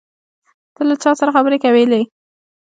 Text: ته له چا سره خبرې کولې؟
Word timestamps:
ته 0.75 0.81
له 0.89 0.95
چا 1.03 1.11
سره 1.19 1.33
خبرې 1.35 1.57
کولې؟ 1.63 2.01